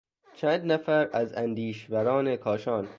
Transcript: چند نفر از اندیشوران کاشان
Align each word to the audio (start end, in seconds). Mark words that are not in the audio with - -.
چند 0.35 0.71
نفر 0.71 1.09
از 1.13 1.33
اندیشوران 1.33 2.35
کاشان 2.35 2.87